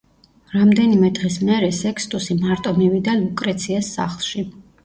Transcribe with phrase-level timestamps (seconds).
[0.53, 4.49] რამდენიმე დღის მერე სექსტუსი მარტო მივიდა ლუკრეციას სახლში.